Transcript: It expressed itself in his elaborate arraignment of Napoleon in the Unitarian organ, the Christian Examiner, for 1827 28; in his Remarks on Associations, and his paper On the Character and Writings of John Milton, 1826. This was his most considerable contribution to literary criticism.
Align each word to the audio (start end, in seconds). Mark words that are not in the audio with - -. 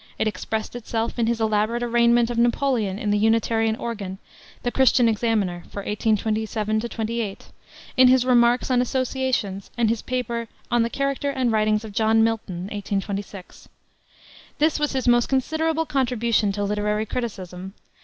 It 0.17 0.27
expressed 0.27 0.75
itself 0.75 1.19
in 1.19 1.27
his 1.27 1.39
elaborate 1.39 1.83
arraignment 1.83 2.31
of 2.31 2.39
Napoleon 2.39 2.97
in 2.97 3.11
the 3.11 3.19
Unitarian 3.19 3.75
organ, 3.75 4.17
the 4.63 4.71
Christian 4.71 5.07
Examiner, 5.07 5.59
for 5.69 5.83
1827 5.83 6.79
28; 6.79 7.51
in 7.97 8.07
his 8.07 8.25
Remarks 8.25 8.71
on 8.71 8.81
Associations, 8.81 9.69
and 9.77 9.89
his 9.89 10.01
paper 10.01 10.47
On 10.71 10.81
the 10.81 10.89
Character 10.89 11.29
and 11.29 11.51
Writings 11.51 11.85
of 11.85 11.91
John 11.93 12.23
Milton, 12.23 12.61
1826. 12.71 13.69
This 14.57 14.79
was 14.79 14.93
his 14.93 15.07
most 15.07 15.29
considerable 15.29 15.85
contribution 15.85 16.51
to 16.53 16.63
literary 16.63 17.05
criticism. 17.05 17.75